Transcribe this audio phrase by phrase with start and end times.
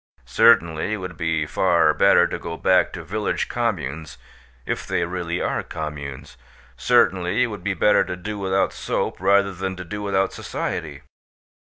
[0.25, 4.17] Certainly, it would be far better to go back to village communes,
[4.65, 6.37] if they really are communes.
[6.75, 11.03] Certainly, it would be better to do without soap rather than to do without society.